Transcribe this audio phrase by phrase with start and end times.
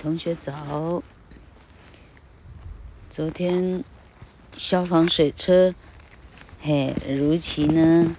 [0.00, 1.02] 同学早。
[3.10, 3.82] 昨天
[4.56, 5.74] 消防水车，
[6.62, 8.14] 嘿，如期呢，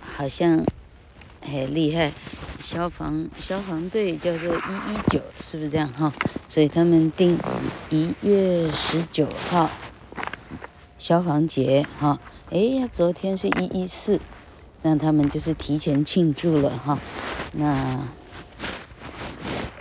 [0.00, 0.64] 好像
[1.42, 2.12] 很厉害。
[2.58, 6.14] 消防消防队叫做一一九，是不是这样哈？
[6.48, 7.38] 所以他们定
[7.90, 9.70] 一月十九号
[10.96, 12.18] 消防节哈。
[12.50, 14.18] 哎呀，昨天是一一四，
[14.80, 16.98] 那他们就是提前庆祝了哈。
[17.52, 18.00] 那。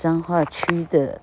[0.04, 1.22] 彰化区的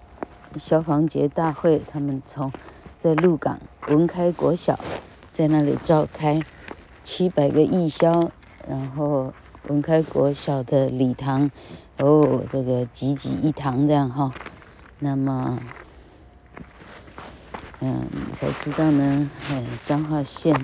[0.57, 2.51] 消防节大会，他们从
[2.99, 4.81] 在鹿港文开国小
[5.35, 6.41] 在那里召开，
[7.05, 8.31] 七百个义消，
[8.67, 9.35] 然后
[9.69, 11.51] 文开国小的礼堂，
[11.99, 14.31] 哦，这个济济一堂这样哈。
[15.01, 15.59] 那么，
[17.81, 18.03] 嗯，
[18.33, 20.57] 才知道呢，哎，彰化县，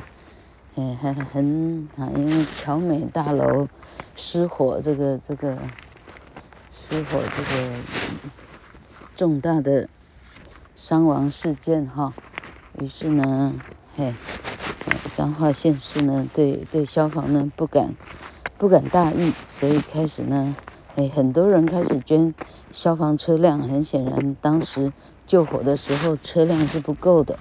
[0.76, 3.68] 哎，还很啊，因为侨美大楼
[4.16, 5.58] 失火，这个这个。
[6.88, 7.72] 失火这个
[9.16, 9.88] 重大的
[10.76, 12.12] 伤亡事件哈，
[12.78, 13.54] 于是呢，
[13.96, 14.14] 嘿，
[15.12, 17.92] 彰化县市呢对对消防呢不敢
[18.56, 20.54] 不敢大意，所以开始呢，
[20.94, 22.32] 哎，很多人开始捐
[22.70, 23.58] 消防车辆。
[23.58, 24.92] 很显然，当时
[25.26, 27.36] 救火的时候车辆是不够的，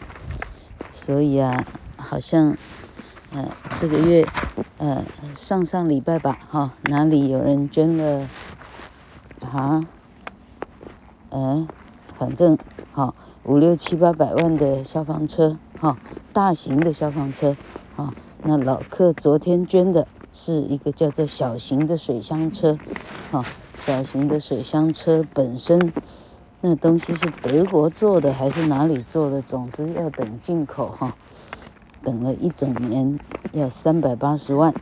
[0.91, 1.63] 所以啊，
[1.97, 2.57] 好像，
[3.31, 4.25] 呃，这个月，
[4.79, 8.27] 呃，上上礼拜吧，哈，哪里有人捐了？
[9.45, 9.85] 啊，
[11.29, 11.67] 嗯，
[12.17, 12.57] 反正
[12.91, 15.97] 好五六七八百万的消防车，哈，
[16.33, 17.55] 大型的消防车，
[17.95, 22.77] 啊，那老客昨天捐的是一个叫做小型的水箱车，
[23.31, 23.45] 哈，
[23.77, 25.93] 小型的水箱车本身
[26.61, 29.41] 那东西是德国做的还是哪里做的？
[29.41, 31.15] 总之要等进口，哈，
[32.03, 33.19] 等了一整年，
[33.53, 34.73] 要三百八十万，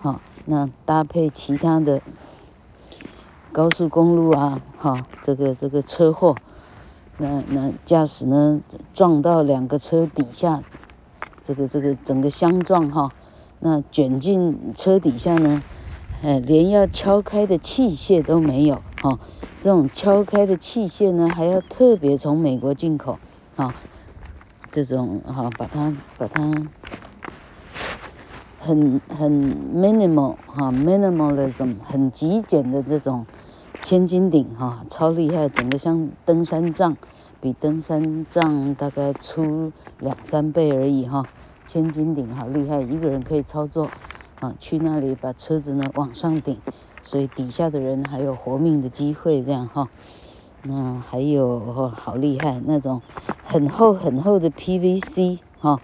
[0.00, 2.02] 好，那搭配其他的。
[3.52, 6.36] 高速公路啊，哈，这个这个车祸，
[7.16, 8.60] 那那驾驶呢
[8.94, 10.62] 撞到两个车底下，
[11.42, 13.10] 这个这个整个相撞哈，
[13.60, 15.62] 那卷进车底下呢，
[16.22, 19.18] 呃，连要敲开的器械都没有哈，
[19.60, 23.18] 这种敲开的器械呢还要特别从美国进口，
[23.56, 23.74] 哈，
[24.70, 26.52] 这种哈把它把它
[28.68, 29.32] 很很
[29.74, 33.24] minimal 哈 minimalism 很极简的这种。
[33.80, 36.96] 千斤顶哈，超厉害，整个像登山杖，
[37.40, 39.70] 比登山杖大概粗
[40.00, 41.24] 两三倍而已哈。
[41.64, 43.88] 千斤顶好厉害，一个人可以操作
[44.40, 46.58] 啊，去那里把车子呢往上顶，
[47.04, 49.88] 所以底下的人还有活命的机会这样哈。
[50.64, 53.00] 那还有好厉害那种
[53.44, 55.80] 很厚很厚的 PVC 哈，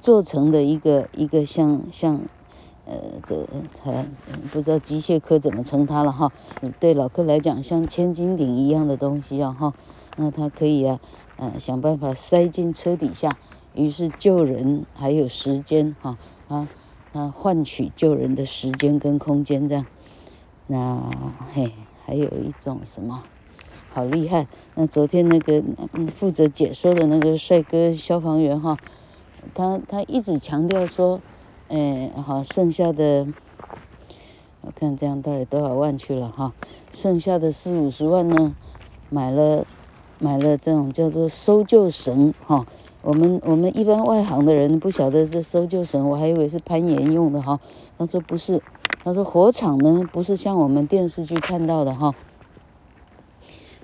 [0.00, 2.20] 做成的一个一个像像。
[2.86, 4.04] 呃，这才
[4.50, 6.32] 不知道机械科怎么称它了哈。
[6.80, 9.72] 对老客来讲，像千斤顶一样的东西啊哈。
[10.16, 10.98] 那它可以啊，
[11.36, 13.38] 呃，想办法塞进车底下，
[13.74, 16.18] 于是救人还有时间哈
[16.48, 16.68] 啊，
[17.12, 19.86] 啊换取救人的时间跟空间这样。
[20.66, 21.00] 那
[21.54, 21.72] 嘿，
[22.04, 23.22] 还有一种什么，
[23.92, 24.48] 好厉害。
[24.74, 25.62] 那昨天那个
[25.92, 28.76] 嗯负责解说的那个帅哥消防员哈，
[29.54, 31.20] 他他一直强调说。
[31.72, 33.28] 哎，好，剩下的
[34.60, 36.52] 我看这样到底多少万去了哈？
[36.92, 38.56] 剩下的四五十万呢，
[39.08, 39.64] 买了
[40.18, 42.66] 买了这种叫做搜救绳哈。
[43.02, 47.60] 我们我们一般外行的人不晓得这搜救绳，我还以为是攀岩用的哈。
[47.96, 48.60] 他说不是，
[49.04, 52.12] 他说火场呢不是像我们电视剧看到的哈，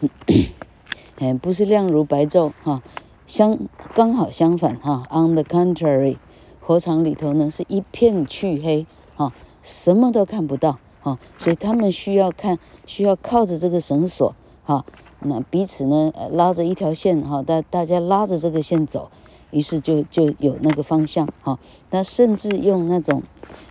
[1.21, 2.83] 哎，不是亮如白昼哈，
[3.27, 3.59] 相
[3.95, 6.17] 刚好相反哈，on the contrary。
[6.61, 9.33] 火场里头呢是一片黢黑，哈，
[9.63, 14.85] 什么都看不到，哈，所以他们需要看，需要靠着这个绳索，哈，
[15.21, 19.11] 那彼此呢拉着一条线，哈，大大家拉着这个线走，
[19.53, 21.57] 于是就就有那个方向，哈，
[21.89, 23.23] 他甚至用那种，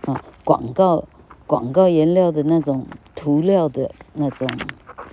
[0.06, 1.04] 啊，广告
[1.46, 4.48] 广告颜料的那种涂料的那种，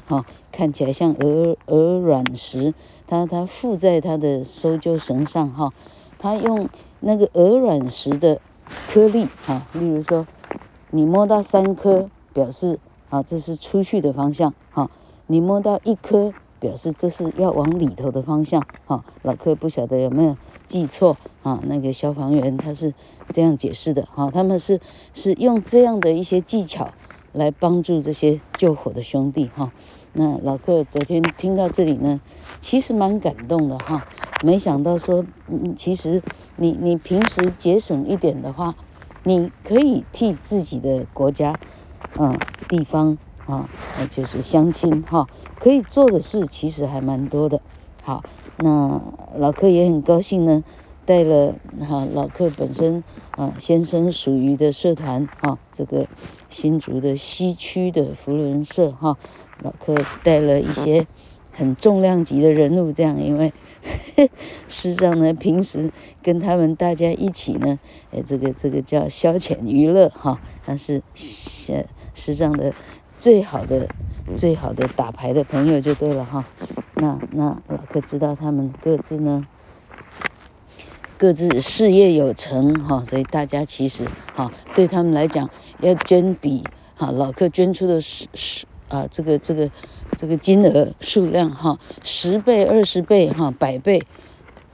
[0.07, 2.73] 哈，看起来像鹅鹅卵石，
[3.07, 5.73] 他他附在他的搜救绳上，哈，
[6.17, 6.69] 他用。
[7.05, 8.39] 那个鹅卵石的
[8.87, 10.25] 颗粒啊，例如说，
[10.91, 12.79] 你摸到三颗，表示
[13.09, 14.89] 啊这是出去的方向哈；
[15.27, 19.03] 你摸到一颗，表示这是要往里头的方向哈。
[19.21, 21.59] 老客不晓得有没有记错啊？
[21.65, 22.93] 那个消防员他是
[23.31, 24.79] 这样解释的哈，他们是
[25.13, 26.93] 是用这样的一些技巧
[27.33, 29.73] 来帮助这些救火的兄弟哈。
[30.13, 32.21] 那老客昨天听到这里呢，
[32.63, 34.07] 其实蛮感动的哈。
[34.41, 36.23] 没想到说，嗯，其实
[36.55, 38.73] 你你平时节省一点的话，
[39.23, 41.59] 你可以替自己的国家，
[42.17, 42.39] 嗯，
[42.69, 43.69] 地方啊，
[44.09, 45.27] 就是相亲哈，
[45.59, 47.61] 可以做的事其实还蛮多的。
[48.01, 48.23] 好，
[48.57, 49.01] 那
[49.37, 50.63] 老克也很高兴呢，
[51.05, 56.07] 带了哈老克本身啊先生属于的社团啊，这个
[56.49, 59.17] 新竹的西区的福轮社哈，
[59.61, 61.07] 老克带了一些
[61.53, 63.53] 很重量级的人物，这样因为
[64.67, 65.91] 师长呢平时
[66.21, 67.79] 跟他们大家一起呢，
[68.11, 72.73] 呃，这个这个叫消遣娱乐哈，但是师师长的。
[73.19, 73.87] 最好的、
[74.35, 76.43] 最好的打牌的朋友就对了哈。
[76.95, 79.47] 那那老克知道他们各自呢，
[81.17, 84.05] 各自事业有成哈，所以大家其实
[84.35, 86.65] 哈对他们来讲，要捐笔
[86.95, 89.71] 哈老克捐出的是是啊这个这个
[90.17, 94.03] 这个金额数量哈十倍、二十倍哈百倍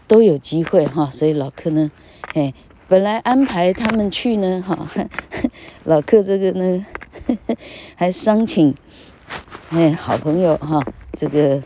[0.08, 1.10] 都有机会哈。
[1.12, 1.92] 所以老克呢，
[2.34, 2.54] 哎，
[2.88, 4.88] 本来安排他们去呢哈，
[5.86, 6.86] 老克这个呢。
[7.98, 8.74] 还商请，
[9.72, 10.82] 哎，好朋友哈，
[11.18, 11.62] 这个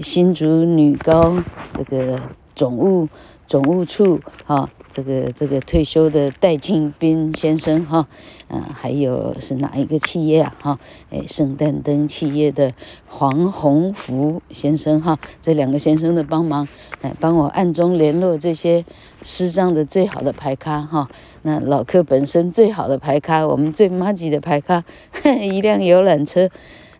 [0.00, 1.42] 新竹女高
[1.72, 2.20] 这个
[2.54, 3.08] 总务
[3.46, 8.08] 总务处哈，这个这个退休的戴庆斌先生哈，
[8.48, 10.78] 嗯，还有是哪一个企业啊哈？
[11.10, 12.74] 哎，圣诞灯企业的
[13.06, 16.66] 黄宏福先生哈，这两个先生的帮忙，
[17.00, 18.84] 哎，帮我暗中联络这些
[19.22, 21.08] 师长的最好的牌咖哈。
[21.42, 24.84] 那老客本身最好的牌咖，我们最麻吉的牌咖，
[25.40, 26.50] 一辆游览车，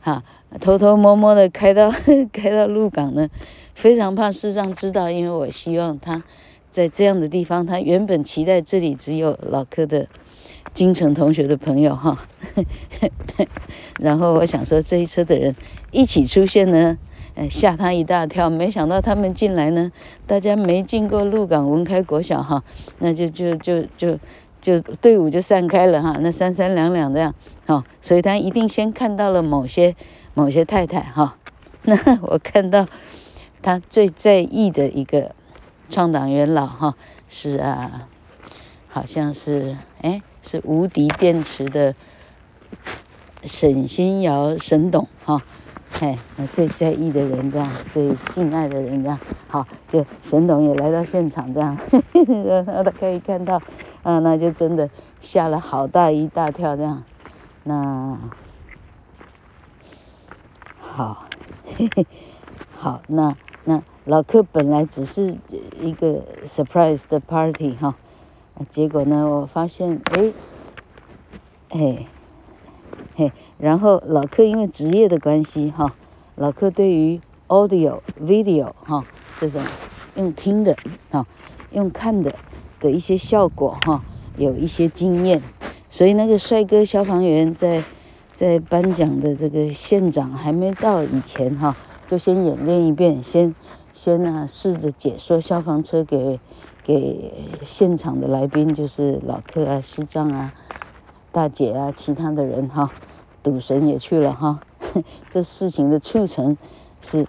[0.01, 0.23] 哈，
[0.61, 1.91] 偷偷摸摸的开到
[2.33, 3.29] 开到鹿港呢，
[3.75, 6.23] 非常怕师长知道，因为我希望他
[6.71, 10.07] 在这样的地方，他原本期待这里只有老柯的
[10.73, 12.19] 金城同学的朋友哈，
[13.99, 15.55] 然后我想说这一车的人
[15.91, 16.99] 一起出现呢。
[17.49, 19.91] 吓他一大跳，没想到他们进来呢，
[20.27, 22.63] 大家没进过鹿港文开国小哈，
[22.99, 24.19] 那就就就就
[24.61, 27.35] 就队伍就散开了哈，那三三两两这样，
[27.69, 29.95] 哦，所以他一定先看到了某些
[30.35, 31.37] 某些太太哈，
[31.85, 32.87] 那我看到
[33.63, 35.35] 他最在意的一个
[35.91, 36.95] 创党元老哈，
[37.29, 38.09] 是啊，
[38.89, 41.95] 好像是哎是无敌电池的
[43.45, 45.43] 沈新尧沈董哈。
[45.99, 51.77] 哎，那最在意的人这样，最敬爱的人这样，好，就沈董也来到现场这样，
[52.47, 53.61] 然 后他可以看到，
[54.03, 54.89] 啊，那就真的
[55.21, 57.03] 吓了好大一大跳这样，
[57.65, 58.17] 那
[60.79, 61.27] 好，
[61.77, 62.07] 嘿嘿，
[62.73, 65.37] 好， 那那老克本来只是
[65.81, 67.95] 一个 surprise 的 party 哈，
[68.69, 70.33] 结果呢，我发现，哎，
[71.69, 72.07] 哎。
[73.15, 75.95] 嘿，然后老克因为职业的关系哈，
[76.35, 79.05] 老克对于 audio、video 哈
[79.39, 79.63] 这种
[80.17, 80.77] 用听的
[81.11, 81.25] 哈、
[81.71, 82.35] 用看的
[82.81, 84.03] 的一些效果哈，
[84.37, 85.41] 有一些经验，
[85.89, 87.85] 所以那个帅哥消防员在
[88.35, 91.77] 在颁奖的这个县长还没到以前哈，
[92.09, 93.55] 就先演练一遍，先
[93.93, 96.39] 先呢试着解说消防车给
[96.83, 97.33] 给
[97.65, 100.53] 现场的来宾，就是老客啊、师长啊。
[101.33, 102.91] 大姐啊，其他的人哈，
[103.41, 104.59] 赌神也去了哈。
[105.31, 106.57] 这事情的促成
[107.01, 107.25] 是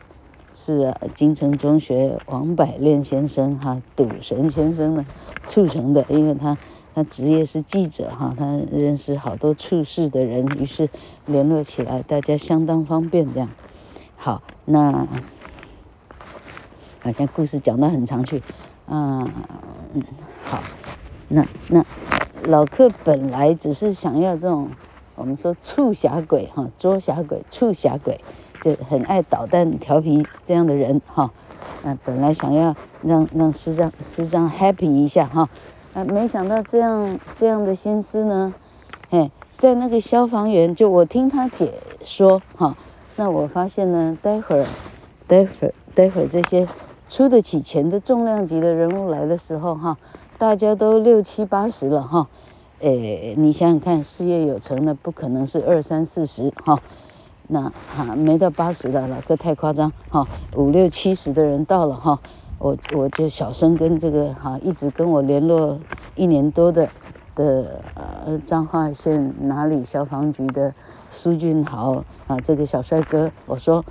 [0.55, 5.05] 是啊，金城中学王百炼先生哈，赌神先生呢
[5.45, 6.57] 促成的，因为他
[6.95, 10.89] 他职业是记者哈，他认识好多处事的人，于是
[11.27, 13.49] 联络起来，大家相当方便这样。
[14.15, 15.07] 好，那
[17.01, 18.37] 好像故事讲得很长去，
[18.87, 19.27] 啊，
[19.93, 20.03] 嗯，
[20.43, 20.61] 好，
[21.27, 21.85] 那那。
[22.45, 24.71] 老克本来只是想要这种，
[25.13, 28.19] 我们说促侠鬼哈，捉侠鬼、促侠鬼，
[28.63, 31.29] 就很爱捣蛋、调皮这样的人哈。
[31.83, 35.47] 那本来想要让让师长师长 happy 一下哈，
[35.93, 38.55] 啊，没想到这样这样的心思呢，
[39.11, 41.71] 哎，在那个消防员，就我听他解
[42.03, 42.75] 说哈，
[43.17, 44.65] 那我发现呢，待会儿，
[45.27, 46.67] 待会儿，待会儿这些
[47.11, 49.97] 出得起钱的重量级的人物来的时候哈。
[50.37, 52.27] 大家都六七八十了哈，
[52.79, 56.79] 诶，你想想看，事业有成的不可能是二三四十哈，
[57.47, 62.19] 那哈没到八十的了，这太夸张哈，五六七十的人到了哈，
[62.57, 65.77] 我我就小声跟这个哈一直跟我联络
[66.15, 66.89] 一年多的
[67.35, 67.81] 的
[68.25, 70.73] 呃彰化县哪里消防局的
[71.11, 73.85] 苏俊豪啊这个小帅哥，我说，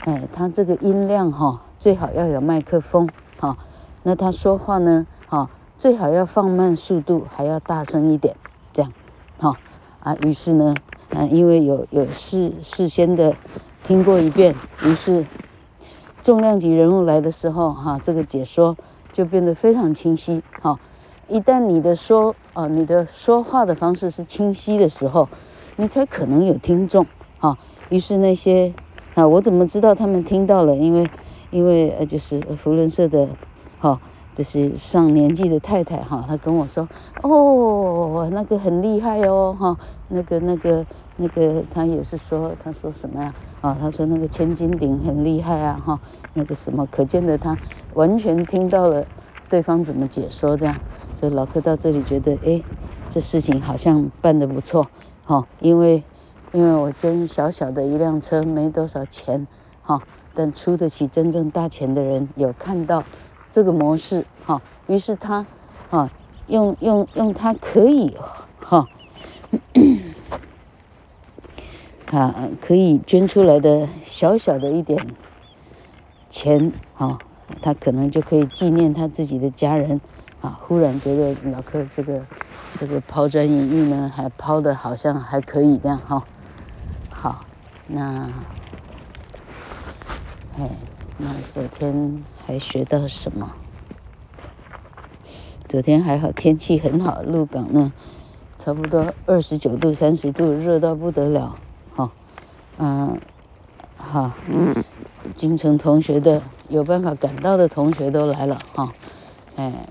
[0.00, 3.08] 哎，他这个音量哈最好要有麦克风
[3.40, 3.56] 哈，
[4.04, 5.50] 那他说话呢哈。
[5.76, 8.36] 最好要放慢速度，还要大声一点，
[8.72, 8.92] 这样，
[9.40, 9.56] 好
[9.98, 10.14] 啊。
[10.22, 10.76] 于是呢，
[11.08, 13.34] 嗯、啊，因为有有事事先的
[13.82, 15.26] 听过一遍，于是
[16.22, 18.76] 重量级人物来的时候，哈、这个解说
[19.12, 20.40] 就变得非常清晰。
[20.60, 20.78] 哈、
[21.26, 25.28] 一旦你的说啊，你的说话的方式是清晰的时候，
[25.74, 27.04] 你才可能有听众。
[27.40, 27.58] 哈、
[27.88, 28.72] 于是那些
[29.14, 30.76] 啊，我怎么知道他们听到了？
[30.76, 31.10] 因为
[31.52, 33.28] 因为呃，就是福伦社的，
[33.78, 34.00] 哈，
[34.32, 36.88] 这是上年纪的太太哈，她跟我说，
[37.22, 39.76] 哦，那个很厉害哦，哈，
[40.08, 40.84] 那个那个
[41.16, 43.34] 那个，她也是说，她说什么呀？
[43.60, 46.00] 啊，她说那个千斤顶很厉害啊，哈，
[46.32, 47.54] 那个什么，可见的她
[47.92, 49.04] 完全听到了
[49.50, 50.74] 对方怎么解说这样，
[51.14, 52.62] 所以老克到这里觉得，哎，
[53.10, 54.86] 这事情好像办得不错，
[55.26, 56.02] 哈，因为
[56.52, 59.46] 因为我捐小小的一辆车，没多少钱，
[59.82, 60.00] 哈。
[60.34, 63.04] 但出得起真正大钱的人有看到
[63.50, 65.44] 这个模式哈，于是他
[65.90, 66.10] 啊
[66.46, 68.16] 用用用他可以
[68.58, 68.88] 哈
[72.06, 75.06] 啊可以捐出来的小小的一点
[76.30, 77.18] 钱哈，
[77.60, 80.00] 他可能就可以纪念他自己的家人
[80.40, 80.58] 啊。
[80.62, 82.22] 忽然觉得老克这个
[82.78, 86.24] 这个抛砖引玉呢，还抛的好像还可以这样哈。
[87.10, 87.44] 好，
[87.86, 88.28] 那。
[90.58, 90.68] 哎，
[91.16, 93.54] 那昨天还学到什么？
[95.66, 97.90] 昨天还好，天气很好，鹿港呢，
[98.58, 101.56] 差不多二十九度、三十度，热到不得了。
[101.96, 102.12] 哈、
[102.76, 103.18] 嗯，
[103.96, 104.74] 好，嗯，
[105.34, 108.60] 京城同学的有办法赶到的同学都来了。
[108.74, 108.88] 哈、哦，
[109.56, 109.88] 哎，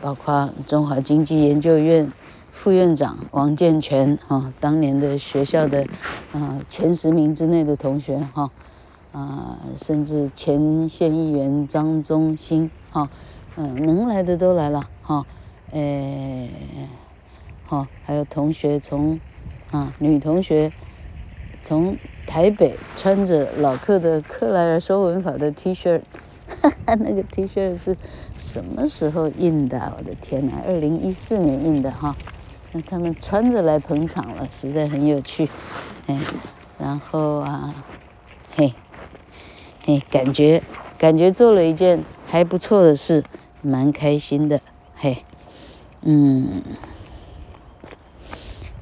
[0.00, 2.12] 包括中华经济研究院
[2.52, 5.84] 副院长王建全，哈、当年的学校的
[6.32, 8.48] 啊前十名之内的同学，哈、
[9.12, 13.10] 啊，甚至前县议员张宗兴，哈，
[13.56, 15.26] 嗯，能来的都来了，哈，
[15.72, 16.48] 诶，
[17.64, 19.18] 好，还有同学从，
[19.72, 20.70] 啊，女同学
[21.64, 26.00] 从台北穿着老克的克莱尔收文法的 T 恤，
[26.62, 27.96] 哈哈，那个 T 恤是
[28.38, 29.92] 什么时候印的？
[29.98, 32.16] 我的天哪，二零一四年印的哈，
[32.70, 35.48] 那他们穿着来捧场了，实在很有趣，
[36.06, 36.16] 哎，
[36.78, 37.74] 然后啊，
[38.54, 38.72] 嘿。
[39.86, 40.62] 哎，感觉
[40.98, 43.24] 感觉做了一件还不错的事，
[43.62, 44.60] 蛮开心的。
[44.94, 45.24] 嘿，
[46.02, 46.62] 嗯，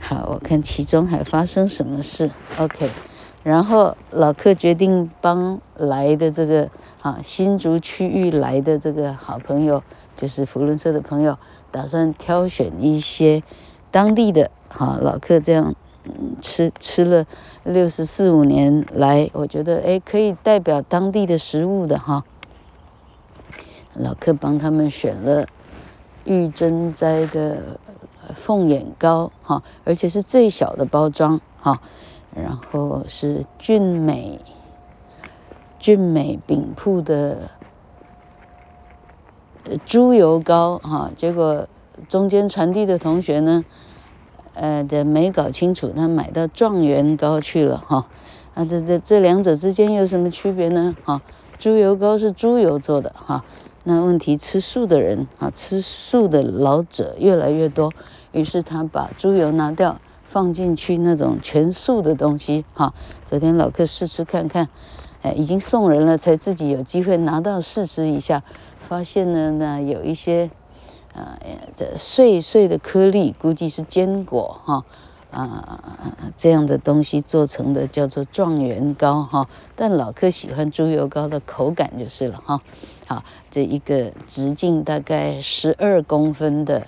[0.01, 2.31] 好，我看其中还发生什么事。
[2.59, 2.91] OK，
[3.45, 6.69] 然后老克决定帮来的这个
[7.01, 9.83] 啊新竹区域来的这个好朋友，
[10.17, 11.39] 就是福伦社的朋友，
[11.71, 13.43] 打算挑选一些
[13.91, 14.51] 当地的。
[14.69, 15.75] 啊，老客这样。
[16.41, 17.27] 吃吃了
[17.73, 22.25] 六十四五年来，我觉得哎，可以代表当地的食物的哈。
[23.95, 25.47] 老客帮他们选了
[26.25, 27.79] 玉珍斋的
[28.35, 31.81] 凤眼糕哈，而且是最小的包装哈。
[32.35, 34.41] 然后是俊美
[35.79, 37.51] 俊美饼铺的
[39.85, 41.67] 猪油糕哈，结果
[42.09, 43.65] 中间传递的同学呢，
[44.55, 48.07] 呃的没搞清楚，他买到状元糕去了哈，
[48.55, 50.97] 啊这这这两者之间有什么区别呢？
[51.05, 51.23] 哈，
[51.59, 53.45] 猪油糕是猪油做的哈，
[53.85, 57.93] 那问题吃素的人啊，吃素的老者越来越多，
[58.33, 62.93] 于是他把猪油拿掉，放进去那种全素的东西哈。
[63.25, 64.69] 昨天老克试吃看看，
[65.23, 68.43] 哎，已经送人了，才自己有机会拿到试吃一下，
[68.79, 70.51] 发现呢那有一些。
[71.41, 74.85] 呃，这碎碎的颗粒估计是坚果哈，
[75.31, 75.83] 啊，
[76.37, 79.49] 这样的东西做成的叫做状元糕哈。
[79.77, 82.61] 但老克喜欢猪油糕的口感就是了哈。
[83.07, 86.87] 好，这一个直径大概十二公分的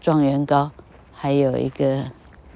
[0.00, 0.70] 状元糕，
[1.12, 2.04] 还有一个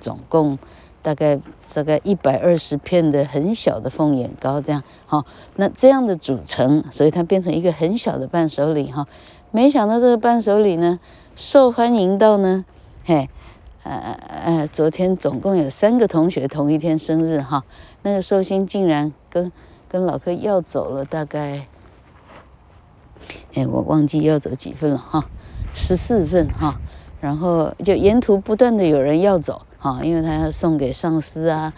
[0.00, 0.58] 总共
[1.02, 1.40] 大概
[1.74, 5.24] 大概一百二十片的很小的凤眼糕，这样哈。
[5.54, 9.06] 那这样的组成，所以它变成一个很小的伴手礼哈。
[9.56, 11.00] 没想到这个伴手礼呢，
[11.34, 12.66] 受欢迎到呢，
[13.06, 13.30] 嘿，
[13.84, 17.64] 呃呃，昨天总共有三个同学同一天生日哈，
[18.02, 19.50] 那个寿星竟然跟
[19.88, 21.66] 跟老柯要走了大概，
[23.54, 25.24] 哎，我忘记要走几份了哈，
[25.72, 26.78] 十四份哈，
[27.22, 29.62] 然后就沿途不断的有人要走。
[29.78, 31.72] 哈，因为他要送给上司啊，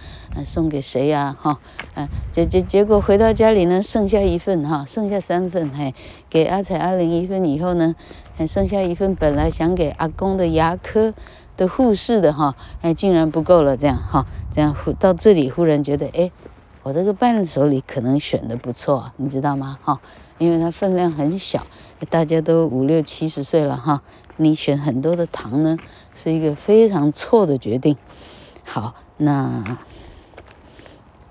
[0.45, 1.37] 送给谁呀？
[1.41, 1.59] 哈，
[1.95, 5.95] 嗯，结结结果回到家里呢，剩下一份哈，剩下三份，嘿，
[6.31, 7.95] 给阿彩阿玲一份以后呢，
[8.37, 11.15] 还剩下一份，本来想给阿公的牙科
[11.57, 16.31] 的护士的哈，哎，竟然不够了，这样哈，这样到这里忽然觉得，哎，
[16.83, 19.79] 我这个伴手礼可能选的不错，你知道吗？
[19.83, 20.01] 哈，
[20.39, 21.67] 因为它分量很小，
[22.09, 24.03] 大家都五六七十岁了哈，
[24.37, 25.77] 你选很多的糖呢。
[26.21, 27.97] 是一个非常错的决定。
[28.67, 29.79] 好，那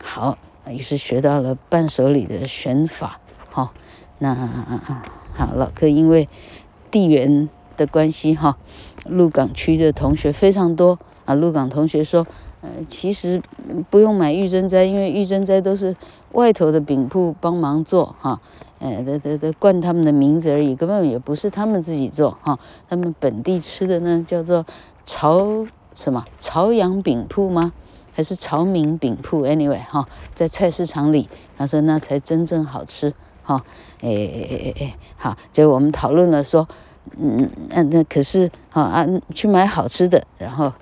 [0.09, 0.37] 好，
[0.69, 3.19] 于是学到了伴手礼的选法。
[3.49, 3.73] 好，
[4.19, 4.33] 那
[5.35, 6.29] 好，老克因为
[6.89, 8.57] 地缘的关系，哈，
[9.05, 11.33] 鹿港区的同学非常多啊。
[11.33, 12.25] 鹿港同学说
[12.61, 13.43] 呃，其实
[13.89, 15.93] 不用买玉珍斋，因为玉珍斋都是
[16.31, 18.39] 外头的饼铺帮忙做哈，
[18.79, 22.57] 呃，的的的冠他们的名字而已，根本也不是他们自己做哈。
[22.89, 24.65] 他们本地吃的呢，叫做
[25.03, 27.73] 朝什么朝阳饼铺吗？
[28.17, 33.63] 还是潮明饼铺？Anyway 哈，在菜市场里，他说那才真正好吃哈。
[34.01, 36.67] 哎哎哎哎，好，就我们讨论了说，
[37.19, 40.73] 嗯，那那可是哈啊，去买好吃的，然后。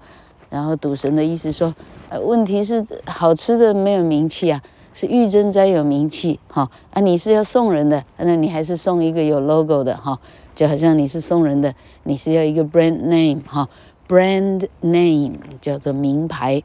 [0.48, 1.74] 然后赌神的意思说，
[2.08, 4.62] 呃，问题是好吃的没有名气啊，
[4.94, 10.18] 是玉珍斋有名气哈啊，你是要送人的，那你还是送一个有 logo 的哈，
[10.54, 13.68] 就好像你是送人的，你是要一个 brand name 哈
[14.08, 16.64] ，brand name 叫做名牌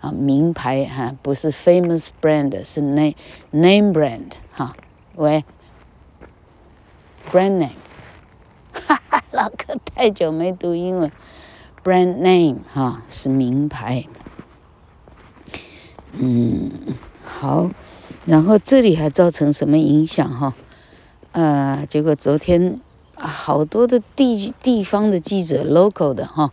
[0.00, 3.14] 啊，名牌哈，不是 famous brand，是 name
[3.50, 4.76] name brand 哈，
[5.14, 5.44] 喂
[7.30, 7.70] ，brand name，
[8.72, 11.10] 哈哈，老哥太久没读英文。
[11.84, 14.06] Brand name 哈是名牌，
[16.12, 16.68] 嗯
[17.24, 17.70] 好，
[18.24, 20.52] 然后这里还造成什么影响哈？
[21.30, 22.80] 呃，结果昨天
[23.14, 26.50] 好多的地地方的记者，local 的哈，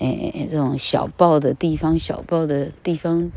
[0.00, 3.30] 哎这种小报的地方小报的地方，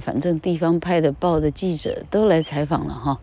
[0.00, 3.18] 反正地方派的报的记者都来采访了哈。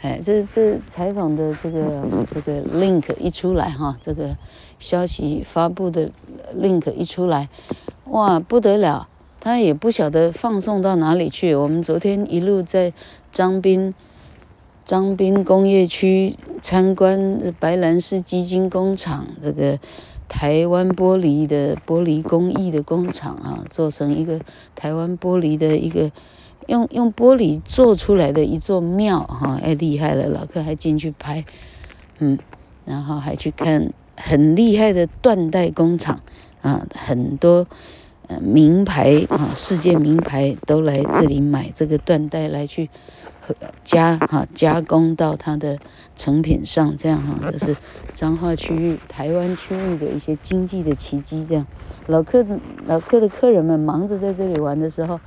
[0.00, 4.36] 哎，这这采访的这个这个 link 一出来哈，这个
[4.78, 6.10] 消息发布的
[6.56, 7.48] link 一出来，
[8.04, 9.08] 哇，不得了！
[9.40, 11.54] 他也不晓得放送到哪里去。
[11.54, 12.92] 我们昨天一路在
[13.30, 13.94] 张斌
[14.84, 19.78] 张斌工业区参观白兰氏基金工厂，这个
[20.28, 24.38] 台湾玻璃的玻璃工艺的工厂啊，做成一个
[24.74, 26.10] 台湾玻璃的一个。
[26.66, 30.26] 用用玻璃做出来的一座庙，哈，哎，厉害了！
[30.26, 31.42] 老客还进去拍，
[32.18, 32.38] 嗯，
[32.84, 36.20] 然后还去看很厉害的缎带工厂，
[36.60, 37.66] 啊，很多
[38.28, 42.88] 呃名牌啊，世界名牌都来这里买这个缎带来去
[43.40, 45.78] 和加哈加工到它的
[46.14, 47.76] 成品上，这样哈， 这是
[48.14, 51.44] 彰化区域、台湾区域的一些经济的奇迹。
[51.48, 51.66] 这样，
[52.06, 52.46] 老客
[52.86, 55.18] 老客的客人们忙着在这里玩的时候。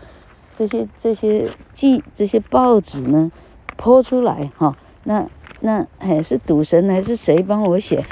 [0.54, 3.32] 这些这些记这些报纸呢，
[3.78, 5.26] 抛出来哈，那
[5.62, 8.06] 那还是赌神还是谁帮我写？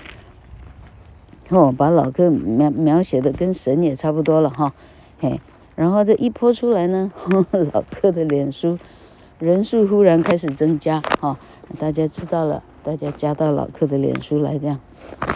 [1.49, 4.73] 哦，把老客描描写的跟神也差不多了哈，
[5.19, 5.41] 嘿，
[5.75, 7.11] 然后这一泼出来呢，
[7.73, 8.77] 老客的脸书
[9.39, 11.37] 人数忽然开始增加哈，
[11.77, 14.79] 大家知道了，大家加到老客的脸书来这样，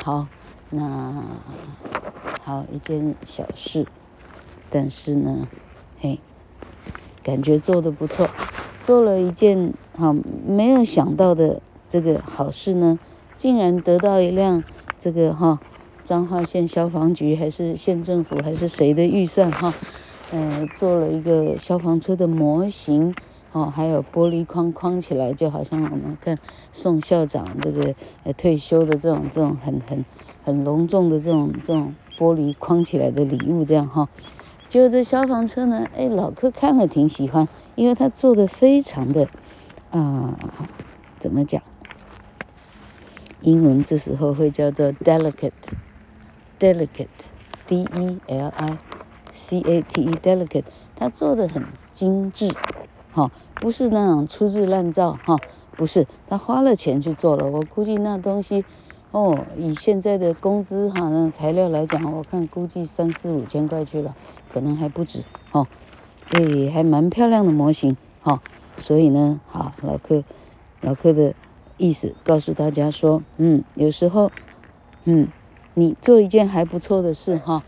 [0.04, 0.28] 好，
[0.70, 1.24] 那
[2.42, 3.86] 好一件小事，
[4.70, 5.48] 但是呢，
[6.00, 6.20] 嘿。
[7.24, 8.28] 感觉做的不错，
[8.84, 10.14] 做了一件哈
[10.46, 13.00] 没有想到的这个好事呢，
[13.38, 14.62] 竟然得到一辆
[15.00, 15.62] 这个哈
[16.04, 19.74] 彰化县消防局还是县政府还是谁的预算哈，
[20.32, 23.16] 呃做了一个消防车的模型
[23.52, 26.38] 哦，还有玻璃框框起来，就好像我们看
[26.72, 30.04] 宋校长这个呃退休的这种这种很很
[30.44, 34.10] 很隆重的这种这种玻璃框起来的礼物这样哈。
[34.68, 39.30] 就这消防车呢，哎，老柯看了挺喜欢，因为他做的非常的，
[39.92, 40.38] 啊、
[41.20, 41.62] 怎么讲？
[43.42, 45.52] 英文这时候会叫做 delicate
[46.60, 48.78] delicate，delicate，d e l i
[49.32, 52.52] c a t e，delicate，他做的很精致，
[53.12, 55.38] 哈、不是那种粗制滥造，哈、
[55.76, 58.64] 不是，他花了钱去做了，我估计那东西。
[59.12, 64.16] 哦，以现在的工资哈，那材料来讲，我看估计三四五千块去了，
[64.52, 65.24] 可能还不止。
[65.52, 65.68] 哦。
[66.30, 67.96] 哎，还蛮漂亮的模型。
[68.24, 68.42] 哈、
[68.76, 70.24] 所以呢，好，老柯，
[70.82, 71.36] 老柯的
[71.78, 74.32] 意思告诉大家说，嗯，有时候，
[75.04, 75.28] 嗯，
[75.74, 77.64] 你做一件还不错的事哈、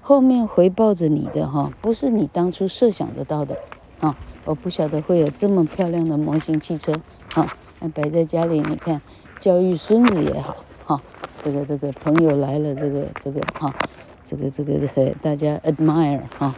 [0.00, 3.58] 后面回报着你的哈、不是你当初设想得到的
[4.00, 6.92] 啊、我不晓得会有这么漂亮的模型汽车
[7.34, 9.00] 啊，那、摆在家里，你看，
[9.40, 10.56] 教育孙子也好。
[10.86, 11.00] 哈，
[11.42, 13.74] 这个这个朋友来了，这个这个哈，
[14.22, 14.86] 这个这个
[15.22, 16.54] 大家 admire 哈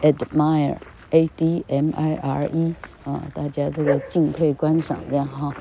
[0.00, 5.52] ，admire，a d m i r e 啊，大家这个敬佩观赏这样哈，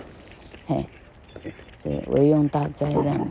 [0.68, 0.86] 嘿，
[1.80, 3.28] 这为用大哉这样，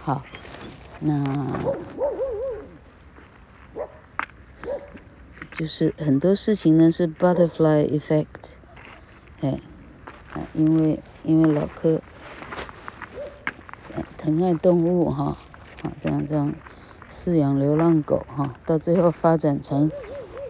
[0.00, 0.22] 好，
[1.00, 1.46] 那
[5.52, 8.52] 就是很多事情呢是 butterfly effect，
[9.40, 9.60] 哎，
[10.32, 11.00] 啊，因为。
[11.22, 12.00] 因为老柯
[14.16, 15.36] 疼爱动物哈，
[15.82, 16.54] 啊这样这样
[17.10, 19.92] 饲养流浪狗哈，到最后发展成，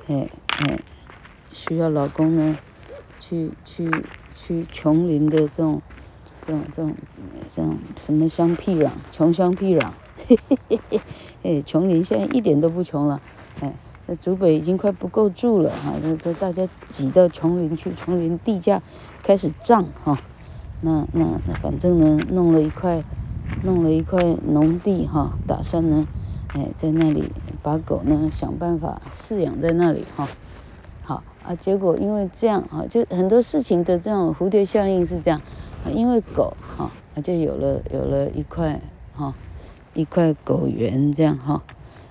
[0.06, 0.78] 哎哎，
[1.50, 2.56] 需要老公呢
[3.18, 3.90] 去去
[4.36, 5.82] 去丛林的这种
[6.42, 6.94] 这种这种
[7.48, 9.90] 这种什么乡僻壤穷乡僻壤，
[10.26, 11.00] 嘿嘿嘿嘿，
[11.42, 13.20] 哎，琼林现在一点都不穷了，
[13.61, 13.72] 哎，
[14.07, 18.83] 那竹北已经快不够住了哈，那那大家挤到琼林去，琼林地价
[19.22, 20.18] 开始涨哈，
[20.81, 23.03] 那那那反正呢，弄了一块，
[23.62, 26.07] 弄了一块农地哈，打算呢，
[26.48, 27.31] 哎，在那里
[27.62, 30.26] 把狗呢想办法饲养在那里哈，
[31.03, 35.40] 好啊，结果因为这样啊，就很多事情的这种蝴蝶效应是这样，
[35.92, 36.90] 因为狗哈，
[37.22, 38.80] 就有了有了一块
[39.14, 39.34] 哈。
[39.92, 41.60] 一块狗园这样哈，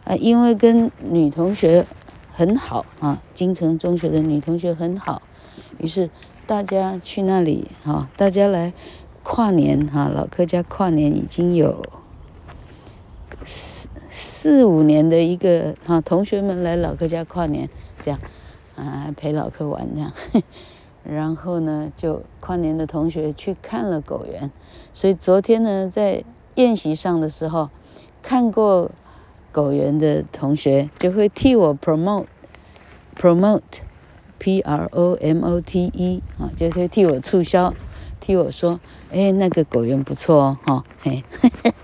[0.03, 1.85] 啊，因为跟女同学
[2.29, 5.21] 很好啊，金城中学的女同学很好，
[5.77, 6.09] 于是
[6.45, 8.73] 大家去那里哈，大家来
[9.23, 11.81] 跨年哈，老客家跨年已经有
[13.45, 17.69] 四四五年的一个哈，同学们来老客家跨年
[18.03, 18.19] 这样，
[18.75, 20.11] 啊，陪老客玩这样，
[21.03, 24.51] 然后呢，就跨年的同学去看了狗园，
[24.93, 26.23] 所以昨天呢，在
[26.55, 27.69] 宴席上的时候，
[28.21, 28.91] 看过
[29.51, 37.73] 狗园的同学就会替我 promote，promote，P R O M O T E 啊，就会替我促销，
[38.19, 38.79] 替我说，
[39.11, 41.23] 哎，那个狗园不错哦，哈，嘿，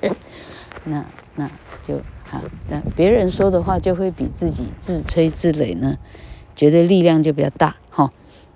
[0.83, 1.03] 那
[1.35, 1.49] 那
[1.81, 5.97] 就好，那别人说的话就会比自己自吹自擂呢，
[6.55, 8.13] 觉得力量就比较大，哈，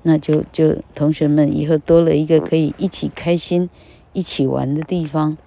[0.09, 3.69] 那就就同学们以后多了一个可以一起开心、
[4.11, 5.37] 一起玩的地方。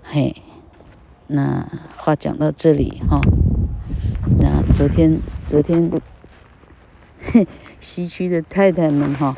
[0.00, 0.36] 嘿，
[1.26, 3.20] 那话讲到这里哈，
[4.38, 5.90] 那昨天昨天，
[7.80, 9.34] 西区的太太们哈，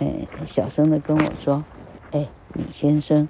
[0.00, 1.62] 哎，小声的跟我说，
[2.10, 3.28] 哎，李先生，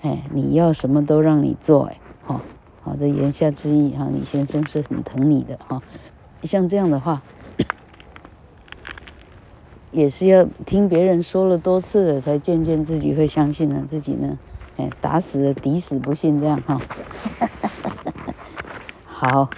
[0.00, 2.40] 哎，你要什么都让你做，哎，哈，
[2.80, 5.82] 好的言下之意哈，李先生是很疼你的哈，
[6.42, 7.22] 像这样的话，
[9.94, 14.36] 也是要听别人说了多次了，才渐渐自己会相信了，自己呢。
[14.76, 16.80] 哎，打死了，抵死不信这样哈。
[19.06, 19.48] 好，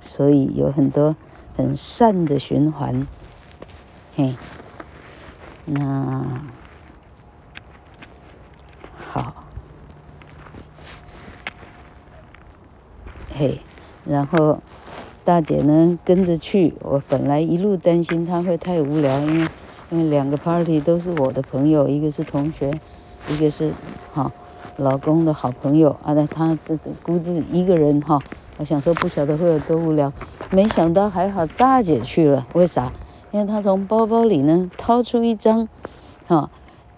[0.00, 1.14] 所以有很多
[1.56, 3.06] 很善的循环。
[4.16, 4.34] 嘿，
[5.64, 6.42] 那
[8.96, 9.44] 好，
[13.32, 13.60] 嘿，
[14.04, 14.60] 然后
[15.24, 16.74] 大姐呢跟着去。
[16.80, 19.48] 我本来一路担心她会太无聊，因为
[19.90, 22.70] 因为两个 party 都是我的朋友，一个是同学，
[23.28, 23.72] 一个是
[24.12, 24.30] 哈。
[24.76, 28.16] 老公的好朋友啊，那他这这孤自一个人哈，
[28.58, 30.12] 我想说不晓得会有多无聊，
[30.52, 32.92] 没想到还好大姐去了，为啥？
[33.32, 35.68] 因为她从包包里呢掏出一张，
[36.28, 36.48] 哈，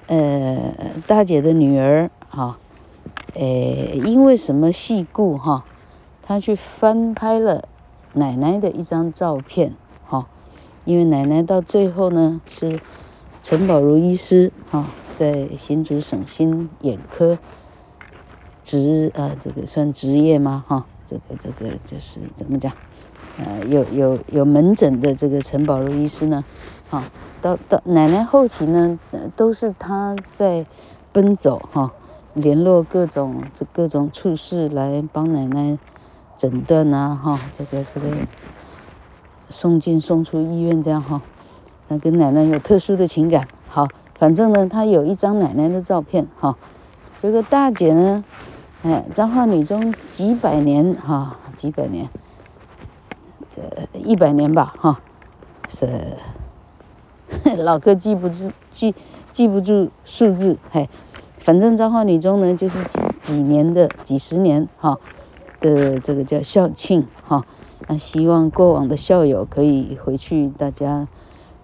[0.09, 0.75] 呃，
[1.07, 2.59] 大姐的女儿哈，
[3.33, 5.65] 呃，因为什么戏故哈，
[6.21, 7.67] 她去翻拍了
[8.13, 9.73] 奶奶的一张照片，
[10.85, 12.79] 因为奶奶到最后呢是
[13.43, 17.39] 陈宝如医师哈，在新竹省心眼科。
[18.63, 20.65] 职啊，这个算职业吗？
[20.69, 22.73] 哈，这个这个就是怎么讲？
[23.39, 26.45] 呃，有有有门诊的这个陈宝如医师呢，
[26.89, 27.03] 哈，
[27.43, 28.97] 到到奶奶后期呢，
[29.35, 30.65] 都是他在
[31.11, 31.91] 奔走哈，
[32.35, 35.77] 联络各种这各种处室来帮奶奶
[36.39, 38.09] 诊断呐，哈，这个这个
[39.51, 41.21] 送进送出医院这样哈，
[41.89, 43.47] 那跟奶奶有特殊的情感。
[43.69, 43.87] 好，
[44.19, 46.57] 反正呢，他有一张奶奶的照片哈，
[47.21, 48.25] 这个大姐呢。
[48.83, 52.09] 哎，彰化女中几百年哈，几百年，
[53.55, 53.63] 这
[53.99, 54.99] 一百年吧哈，
[55.69, 56.17] 是
[57.59, 58.95] 老哥记不住记
[59.33, 60.89] 记不住数字嘿，
[61.41, 64.99] 反正彰化女中呢就是几几年的几十年哈
[65.61, 67.45] 的这个叫校庆哈，
[67.91, 71.09] 那希望过往的校友可以回去大家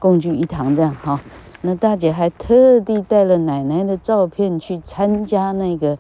[0.00, 1.20] 共聚一堂这样哈，
[1.60, 5.96] 那大姐还特地带了奶奶的照片去参加那个。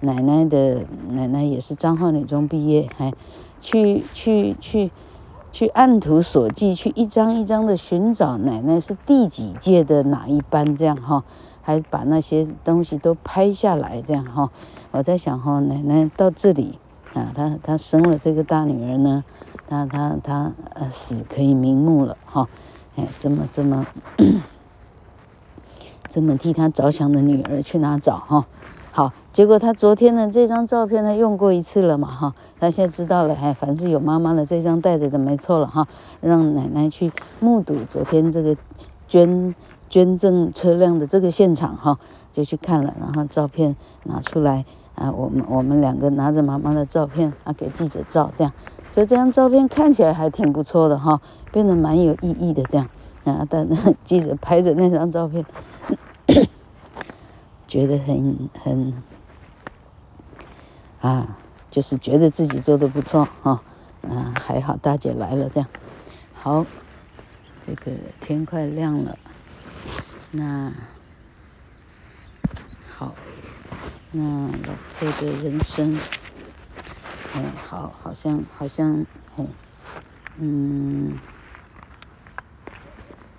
[0.00, 3.12] 奶奶的奶奶也是彰化女中毕业，还
[3.60, 4.90] 去去去
[5.50, 11.24] 去按图索骥，去一张一张的寻找奶奶是第几届的哪一班这样哈，
[11.62, 14.50] 还把那些东西都拍下来这样哈。
[14.90, 16.78] 我在想哈，奶奶到这里
[17.14, 19.24] 啊，她她生了这个大女儿呢，
[19.68, 22.48] 他他他呃死可以瞑目了哈，
[22.96, 23.86] 哎这么这么
[26.08, 28.46] 这么替他着想的女儿去哪找哈？
[28.92, 35.86] 好，结果他昨天呢，这张照片他用过一次了嘛，哈，他现在知道了，哎，凡是有妈妈的这张带着就没错了，哈，
[36.22, 38.56] 让奶奶去目睹昨天这个
[39.06, 39.54] 捐
[39.90, 41.98] 捐赠车辆的这个现场，哈，
[42.32, 48.52] 就去看了，然后照片拿出来，啊，我们我们两个拿着妈妈的照片啊给记者照，这样，
[48.96, 51.20] 就这张照片看起来还挺不错的，哈，
[51.52, 52.88] 变得蛮有意义的，这样，
[53.24, 53.68] 啊，但
[54.06, 55.44] 记者拍着那张照片。
[57.68, 58.94] 觉得很很
[61.02, 61.36] 啊，
[61.70, 63.60] 就是觉得自己做的不错哈，
[64.08, 65.68] 啊，还好大姐来了这样，
[66.32, 66.64] 好，
[67.66, 69.18] 这个天快亮了，
[70.30, 70.72] 那
[72.96, 73.12] 好，
[74.12, 75.94] 那老客的人生，
[77.34, 79.44] 哎，好，好像好像，嘿，
[80.38, 81.18] 嗯。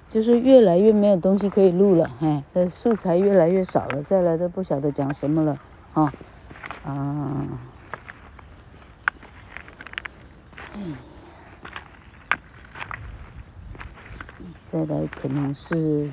[0.10, 5.60] 就是越来越没有东西可以录了，哎，这素材越来越少了，再来都不晓得讲什么了，
[5.94, 6.14] 啊，
[6.86, 7.60] 啊，
[14.66, 16.10] 再来可能是，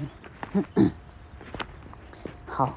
[2.47, 2.75] 好，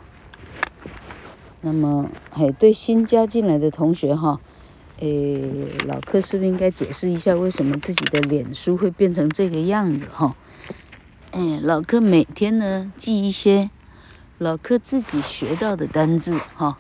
[1.62, 4.40] 那么，哎，对新加进来的同学哈，
[5.00, 10.36] 诶，老客是不是应该解释一下为什么自己的脸书会变成这个样子哈？
[11.32, 13.70] 哎，老客每天呢记一些
[14.40, 16.78] 老客自己学到的单字哈。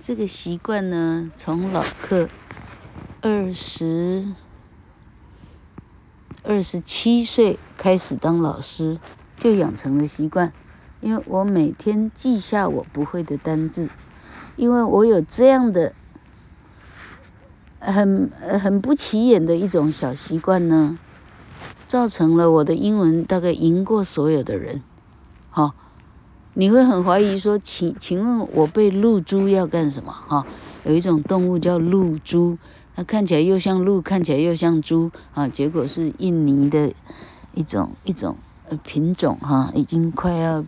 [0.00, 2.28] 这个习惯呢，从老客
[3.20, 4.28] 二十
[6.42, 8.98] 二十七岁开始当老师
[9.36, 10.52] 就养成了习惯。
[11.02, 13.90] 因为我每天记下我不会的单字，
[14.56, 15.92] 因为我有这样的
[17.82, 20.98] 很很不起眼的一种小习惯呢。
[21.88, 24.82] 造成了我的英文大概赢过所有的人，
[25.50, 25.74] 好，
[26.54, 30.10] 你会很怀疑说，请请问我背露珠要干什么？
[30.10, 30.46] 哈，
[30.84, 32.56] 有一种动物叫露珠，
[32.96, 36.90] 它看起来又像鹿，看起来又像猪啊，结果是印尼的
[37.52, 38.36] 一种一种
[38.70, 40.64] 呃品种哈，已经快要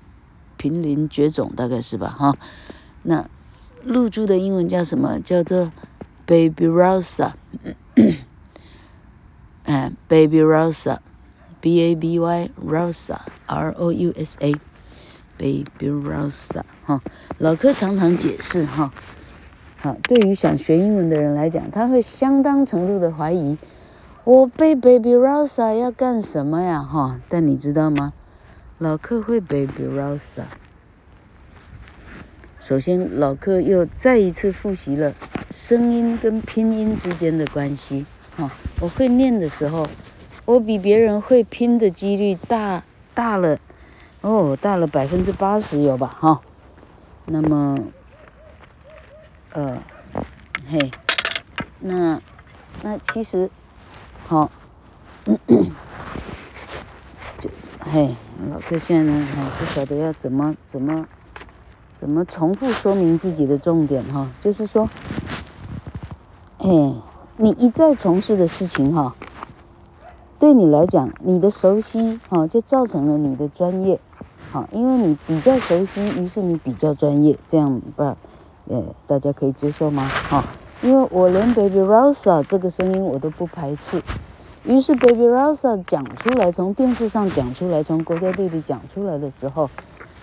[0.58, 2.14] 濒临绝种，大概是吧？
[2.18, 2.36] 哈，
[3.04, 3.26] 那
[3.82, 5.18] 露珠的英文叫什么？
[5.20, 5.72] 叫做
[6.26, 7.32] Baby Rosa，
[9.64, 17.02] 哎，Baby Rosa，B A B Y Rosa，R O U S A，Baby Rosa，哈，
[17.38, 18.90] 老柯常常解释哈，
[19.76, 23.58] 好，对于想学英文的人来讲，他会相当程度的怀疑，
[24.24, 27.20] 我背 Baby Rosa 要干什么呀哈？
[27.28, 28.14] 但你知道吗？
[28.78, 30.44] 老柯会 Baby Rosa，。
[32.58, 35.14] 首先，老柯又再一次复习了
[35.54, 38.04] 声音跟拼音之间的关系
[38.36, 38.50] 哈。
[38.80, 39.86] 我会念的时候。
[40.46, 42.82] 我比别人会拼的几率大
[43.14, 43.58] 大了，
[44.20, 46.14] 哦，大了百分之八十有吧？
[46.20, 46.42] 哈，
[47.24, 47.78] 那么，
[49.54, 49.82] 呃，
[50.68, 50.90] 嘿，
[51.80, 52.20] 那
[52.82, 53.48] 那其实，
[54.28, 54.50] 好，
[57.38, 58.14] 就是嘿，
[58.50, 61.08] 老哥现在呢还不晓得要怎么怎么
[61.94, 64.86] 怎么重复说明自己的重点哈，就是说，
[66.66, 66.94] 嘿，
[67.36, 69.14] 你一再从事的事情哈。
[70.38, 74.00] 对你来讲，你的熟悉哈，就造成了你的专业，
[74.50, 78.16] 好，因为你比较熟悉，于是你比较专业，这样吧，
[78.66, 80.08] 呃，大家可以接受吗？
[80.08, 80.42] 哈，
[80.80, 84.02] 因为我连 Baby Rosa 这个声音我都不排斥，
[84.64, 89.68] 于是 Baby Rosa 讲出来，从电视上讲出来，从国家地理讲出来的时候，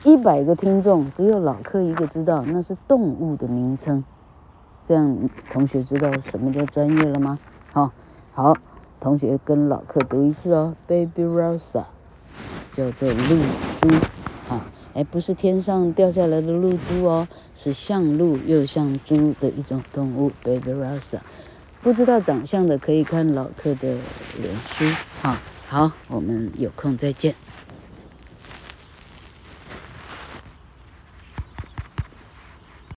[0.04, 4.04] 一百个听众只有老客一个知道那是动物的名称，
[4.88, 7.40] 这样同学知道什么叫专业了吗？
[7.72, 7.92] 好，
[8.34, 8.56] 好。
[9.00, 11.86] 同学跟老客读一次哦，Baby Rosa，
[12.72, 13.36] 叫做露
[13.82, 13.96] 珠，
[14.48, 14.62] 啊，
[14.94, 21.18] 哎，不是天上掉下来的露珠哦，是像鹿又像猪的一种动物，Baby Rosa。
[21.82, 23.98] 不知道长相的可以看老客的
[24.40, 24.86] 脸书，
[25.24, 27.34] 啊，好，我们有空再见。